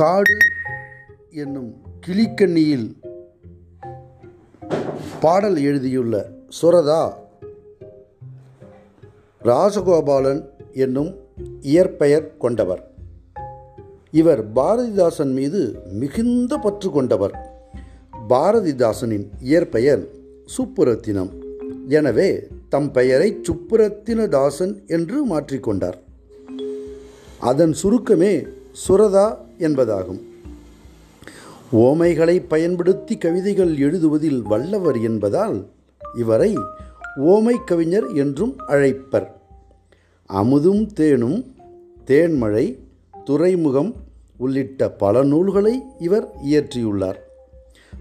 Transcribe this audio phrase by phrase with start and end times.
[0.00, 0.34] காடு
[1.30, 1.68] என்னும்
[2.06, 2.88] கிளிக்கண்ணியில்
[5.20, 6.14] பாடல் எழுதியுள்ள
[6.58, 7.14] சுரதா
[9.42, 11.10] ராசகோபாலன் என்னும்
[11.60, 12.82] இயற்பெயர் கொண்டவர்.
[14.10, 15.62] இவர் பாரதிதாசன் மீது
[15.92, 17.34] மிகுந்த பற்று கொண்டவர்.
[18.28, 20.04] பாரதிதாசனின் இயற்பெயர்
[20.56, 21.32] சுப்புரத்தினம்.
[21.88, 22.28] எனவே
[22.68, 25.98] தம் பெயரை சுப்புரத்தினதாசன் என்று மாற்றிக்கொண்டார்
[27.38, 30.20] அதன் சுருக்கமே சுரதா என்பதாகும்.
[31.72, 35.68] ஓமைகளை பயன்படுத்தி கவிதைகள் எழுதுவதில் வல்லவர் என்பதால்
[36.16, 36.54] இவரை
[37.16, 39.26] ஓமை கவிஞர் என்றும் அழைப்பர்.
[40.26, 41.54] அமுதும் தேனும்
[42.06, 42.78] தேன்மழை
[43.24, 43.94] துறைமுகம்
[44.36, 47.18] உள்ளிட்ட பல நூல்களை இவர் இயற்றியுள்ளார்.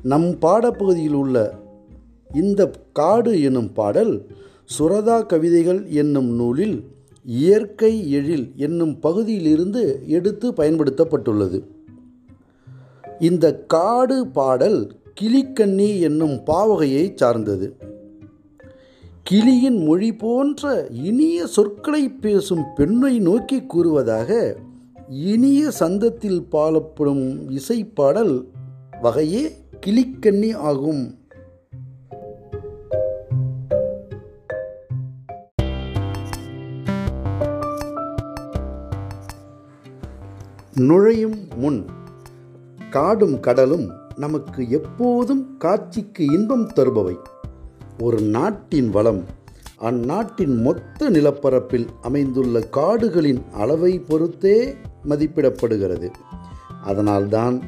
[0.04, 1.60] நம் பாடப்பகுதியில் உள்ள
[2.34, 4.28] இந்த காடு எனும் பாடல்
[4.80, 6.95] சுரதா கவிதைகள் என்னும் நூலில்
[7.26, 11.64] இயற்கை எழில் என்னும் பகுதியிலிருந்து எடுத்து பயன்படுத்தப்பட்டுள்ளது.
[13.20, 14.92] இந்த காடு பாடல்
[15.22, 17.76] கிளிக்கண்ணி என்னும் பாவகையை சார்ந்தது.
[19.24, 24.56] கிளியின் மொழி போன்ற இனிய சொற்களை பேசும் பெண்ணை நோக்கி கூறுவதாக
[25.10, 28.44] இனிய சந்தத்தில் பாடப்படும் இசைப்பாடல்
[29.02, 29.52] வகையே
[29.86, 31.18] கிளிக்கண்ணி ஆகும்.
[40.80, 41.86] நுழையும் முன்
[42.90, 47.18] காடும் கடலும் நமக்கு எப்போதும் காட்சிக்கு இன்பம் தருபவை.
[48.02, 49.24] ஒரு நாட்டின் வளம்
[49.78, 54.76] அந்நாட்டின் மொத்த நிலப்பரப்பில் அமைந்துள்ள காடுகளின் அளவை பொறுத்தே
[55.10, 56.12] மதிப்பிடப்படுகிறது.
[56.84, 57.62] அதனால்தான்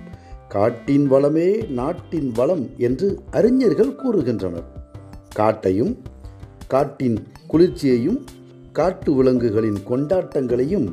[0.48, 4.68] காட்டின் வளமே நாட்டின் வளம் என்று அறிஞர்கள் கூறுகின்றனர்.
[5.36, 5.98] காட்டையும்
[6.68, 8.24] காட்டின் குளிர்ச்சியையும்
[8.72, 10.92] காட்டு விலங்குகளின் கொண்டாட்டங்களையும்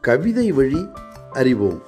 [0.00, 0.86] கவிதை வழி
[1.32, 1.82] அறிவோம்.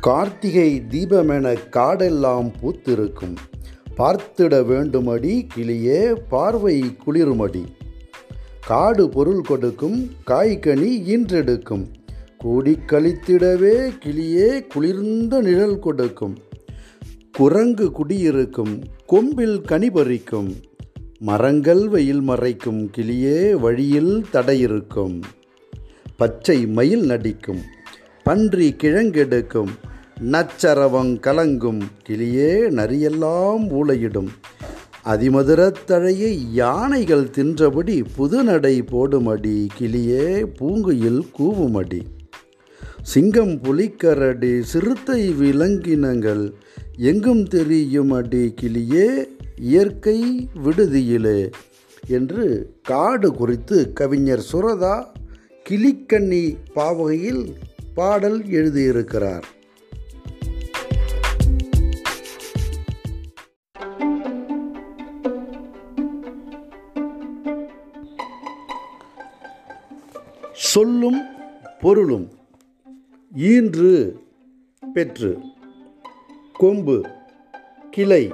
[0.00, 3.36] கார்த்திகை தீபமென காடெல்லாம் பூத்திருக்கும்.
[3.96, 7.64] பார்த்திட வேண்டுமடி கிளியே பார்வை குளிருமடி.
[8.66, 11.86] காடு பொருள் கொடுக்கும் காய்கனி ஈன்றெடுக்கும்
[12.38, 16.38] கூடி கழித்திடவே கிளியே குளிர்ந்த நிழல் கொடுக்கும்.
[17.38, 20.54] குரங்கு குடியிருக்கும் கொம்பில் கனிபறிக்கும்
[21.18, 25.22] மரங்கள் வெயில் மறைக்கும் கிளியே வழியில் தடையிருக்கும்.
[26.16, 27.60] பச்சை மயில் நடிக்கும்
[28.22, 29.68] பன்றி கிழங்கெடுக்கும்
[30.20, 34.28] நச்சரவங் கலங்கும் கிளியே நரியெல்லாம் ஊளையிடும்.
[35.04, 42.02] அதிமதுரத் தழையை யானைகள் தின்றபடி புதுநடை போடுமடி கிளியே பூங்குயில் கூவுமடி.
[43.10, 46.54] சிங்கம் புலிக்கரடி சிறுத்தை விலங்கினங்கள்
[46.96, 49.06] எங்கும் தெரியும் அடி கிளியே
[49.56, 50.18] இயற்கை
[50.64, 51.50] விடுதியிலே
[52.08, 52.46] என்று
[52.82, 54.96] காடு குறித்து கவிஞர் சுரதா
[55.70, 57.44] கிளிக்கண்ணி பாவகையில்
[57.94, 59.46] பாடல் எழுதியிருக்கிறார்.
[70.52, 71.20] சொல்லும்
[71.80, 72.28] பொருளும்
[73.36, 74.18] ஈன்று
[74.92, 75.40] பெற்று
[76.52, 77.06] கொம்பு
[77.90, 78.32] கிளை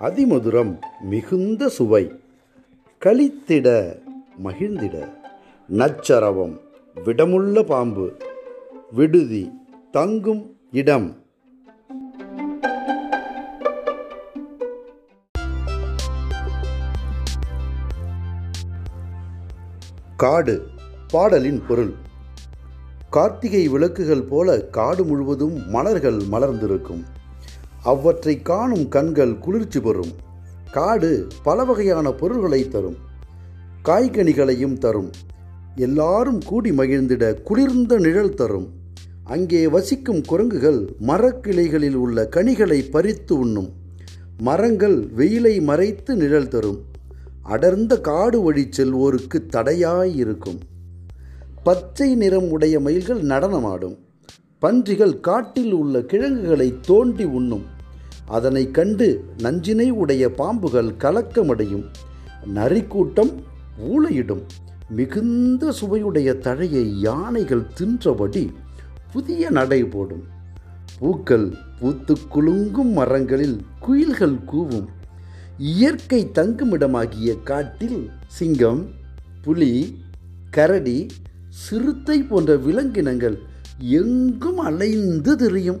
[0.00, 2.20] அதிமதுரம் மிகுந்த சுவை.
[3.04, 3.98] கழித்திட
[4.44, 5.08] மகிழ்ந்திட
[5.68, 6.58] நச்சரவம்
[7.04, 8.16] விடமுள்ள பாம்பு
[8.92, 9.50] விடுதி
[9.90, 11.16] தங்கும் இடம்.
[20.16, 20.68] காடு
[21.10, 22.10] பாடலின் பொருள்.
[23.12, 27.02] கார்த்திகை விளக்குகள் போல காடு முழுவதும் மலர்கள் மலர்ந்திருக்கும்.
[27.82, 30.12] அவற்றை காணும் கண்கள் குளிர்ச்சி பெறும்.
[30.70, 32.96] காடு பல வகையான பொருள்களை தரும்.
[33.84, 35.10] காய்கனிகளையும் தரும்.
[35.76, 38.68] எல்லாரும் கூடி மகிழ்ந்திட குளிர்ந்த நிழல் தரும்.
[39.24, 43.68] அங்கே வசிக்கும் குரங்குகள் மரக்கிளைகளில் உள்ள கனிகளை பறித்து உண்ணும்.
[44.38, 46.80] மரங்கள் வெயிலை மறைத்து நிழல் தரும்.
[47.42, 50.58] அடர்ந்த காடு வழி செல்வோருக்கு தடையாயிருக்கும்
[51.62, 53.96] பச்சை நிறம் உடைய மயில்கள் நடனமாடும்.
[54.58, 57.64] பன்றிகள் காட்டில் உள்ள கிழங்குகளை தோண்டி உண்ணும்.
[58.26, 61.84] அதனை கண்டு நஞ்சினை உடைய பாம்புகள் கலக்கமடையும்.
[62.54, 63.32] நரிக்கூட்டம்
[63.88, 64.42] ஊளையிடும்.
[64.88, 68.52] மிகுந்த சுவையுடைய தழையை யானைகள் தின்றபடி
[69.12, 70.22] புதிய நடை போடும்.
[70.98, 74.86] பூக்கள் பூத்து குலுங்கும் மரங்களில் குயில்கள் கூவும்.
[75.58, 78.86] இயற்கை தங்குமிடமாகிய காட்டில் சிங்கம்
[79.42, 80.02] புலி
[80.50, 81.06] கரடி
[81.60, 83.36] சிறுத்தை போன்ற விலங்கினங்கள்
[83.78, 85.80] எங்கும் அலைந்து தெரியும்.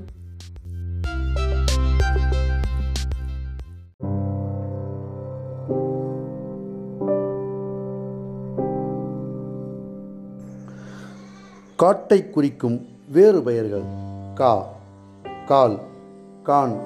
[11.76, 12.78] காட்டை குறிக்கும்
[13.08, 13.86] வேறு பெயர்கள்.
[14.34, 14.52] கா
[15.46, 15.78] கால்
[16.42, 16.76] கான்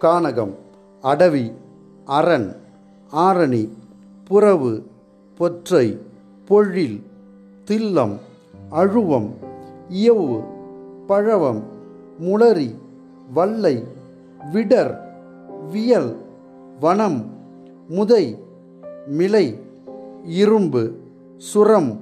[0.00, 0.54] கானகம்
[1.02, 1.52] அடவி
[2.04, 2.48] அரண்
[3.12, 3.64] ஆரணி
[4.28, 4.72] புறவு
[5.38, 5.86] பொற்றை
[6.48, 6.98] பொழில்
[7.68, 8.14] தில்லம்
[8.70, 9.28] அழுவம்
[9.88, 10.38] இயவு
[11.06, 11.62] பழவம்
[12.20, 12.70] முளரி
[13.32, 13.76] வல்லை
[14.52, 14.94] விடர்
[15.72, 16.10] வியல்
[16.80, 17.20] வனம்
[17.88, 18.24] முதை
[19.18, 19.46] மிலை
[20.34, 20.82] இரும்பு
[21.42, 21.92] சுரம்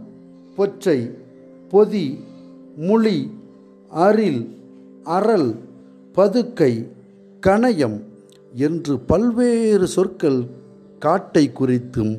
[0.57, 0.99] பொற்றை
[1.73, 2.07] பொதி
[2.81, 3.17] முளி
[3.91, 4.43] அரில்
[5.11, 5.51] அரல்
[6.15, 6.73] பதுக்கை
[7.43, 7.99] கணயம்
[8.55, 10.41] என்று பல்வேறு சொற்கள்
[10.99, 12.15] காட்டை குறித்தும்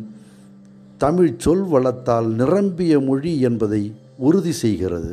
[1.06, 3.82] தமிழ் சொல் வளத்தால் நிரம்பிய மொழி என்பதை
[4.18, 5.12] உறுதி செய்கிறது.